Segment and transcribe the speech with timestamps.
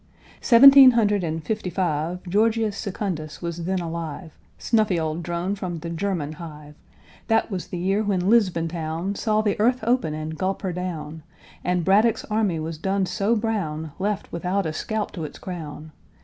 [0.41, 2.23] Seventeen hundred and fifty five.
[2.23, 6.73] Georgius Secundus was then alive, Snuffy old drone from the German hive.
[7.27, 11.21] That was the year when Lisbon town Saw the earth open and gulp her down,
[11.63, 15.91] And Braddock's army was done so brown, Left without a scalp to its crown.